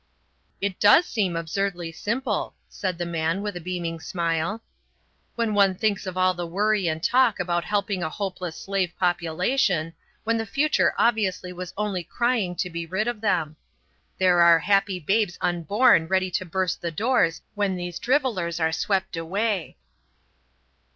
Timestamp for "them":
13.21-13.57